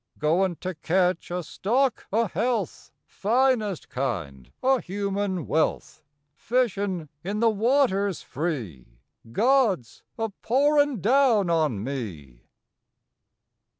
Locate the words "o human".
4.63-5.45